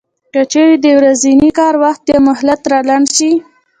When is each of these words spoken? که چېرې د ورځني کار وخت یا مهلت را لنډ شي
که 0.33 0.41
چېرې 0.51 0.75
د 0.85 0.87
ورځني 0.99 1.49
کار 1.59 1.73
وخت 1.83 2.03
یا 2.11 2.17
مهلت 2.29 2.61
را 2.71 2.79
لنډ 2.89 3.07
شي 3.17 3.31